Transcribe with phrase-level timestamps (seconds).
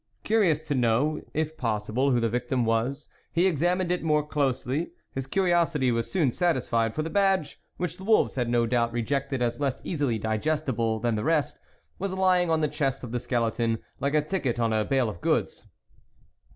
[0.23, 5.27] Curious to know if possible who the victim was, he examined it more closely; his
[5.27, 9.59] curiosity was soon satisfied, for the badge, which the wolves had no doubt rejected as
[9.59, 11.59] less easily digestible than the rest,
[11.99, 15.21] was lying on the chest of the skeleton, like a ticket on a bale of
[15.21, 15.67] goods.